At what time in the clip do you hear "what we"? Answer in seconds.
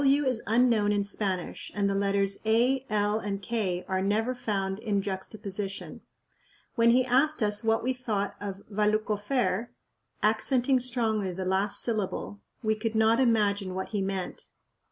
7.63-7.93